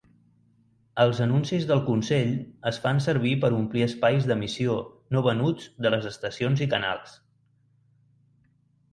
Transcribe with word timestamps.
Els 1.01 1.19
anuncis 1.23 1.65
del 1.71 1.81
consell 1.89 2.31
es 2.71 2.79
fan 2.85 3.01
servir 3.07 3.33
per 3.43 3.51
omplir 3.57 3.83
espais 3.87 4.25
d'emissió 4.31 4.77
no 5.17 5.23
venuts 5.27 5.67
de 5.87 5.91
les 5.97 6.07
estacions 6.13 6.65
i 6.67 6.69
canals. 6.73 7.13